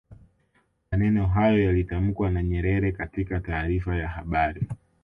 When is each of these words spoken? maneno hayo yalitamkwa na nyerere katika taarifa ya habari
maneno 0.91 1.27
hayo 1.27 1.63
yalitamkwa 1.63 2.29
na 2.31 2.43
nyerere 2.43 2.91
katika 2.91 3.39
taarifa 3.39 3.95
ya 3.95 4.07
habari 4.07 4.65